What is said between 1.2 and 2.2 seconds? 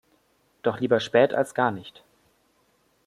als gar nicht.